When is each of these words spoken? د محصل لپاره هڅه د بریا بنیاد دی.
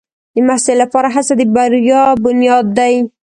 د 0.35 0.37
محصل 0.47 0.75
لپاره 0.83 1.07
هڅه 1.15 1.33
د 1.39 1.41
بریا 1.55 2.01
بنیاد 2.23 2.65
دی. 2.77 2.95